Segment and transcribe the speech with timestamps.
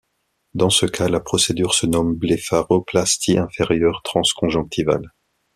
[0.55, 5.13] Dans ce cas, la procédure se nomme blépharoplastie inférieure transconjonctivale.